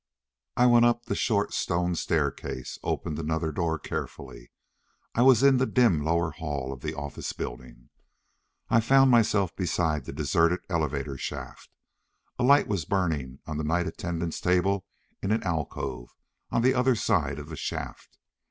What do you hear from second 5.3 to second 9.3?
in the dim lower hall of the office building. I found